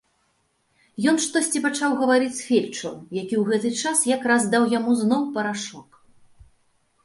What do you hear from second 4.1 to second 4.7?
якраз даў